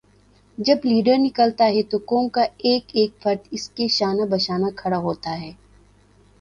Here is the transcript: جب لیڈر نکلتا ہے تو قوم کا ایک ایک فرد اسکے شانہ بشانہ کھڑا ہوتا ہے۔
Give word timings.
جب 0.57 0.77
لیڈر 0.83 1.17
نکلتا 1.17 1.65
ہے 1.65 1.83
تو 1.83 1.97
قوم 2.05 2.27
کا 2.29 2.41
ایک 2.59 2.85
ایک 2.93 3.11
فرد 3.21 3.47
اسکے 3.51 3.87
شانہ 3.87 4.25
بشانہ 4.31 4.69
کھڑا 4.75 4.97
ہوتا 4.97 5.39
ہے۔ 5.41 5.51